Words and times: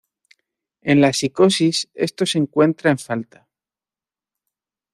En 0.81 0.99
la 0.99 1.11
psicosis 1.13 1.87
esto 1.93 2.25
se 2.25 2.39
encuentra 2.39 2.89
en 2.89 2.97
falta. 2.97 3.47